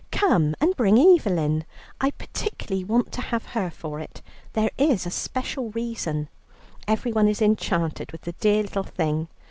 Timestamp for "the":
8.21-8.31